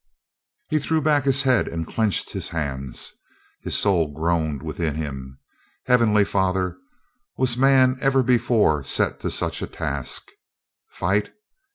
[0.71, 3.13] He threw back his head and clenched his hands.
[3.61, 5.39] His soul groaned within him.
[5.85, 6.75] "Heavenly Father,
[7.37, 10.29] was man ever before set to such a task?"
[10.89, 11.31] Fight?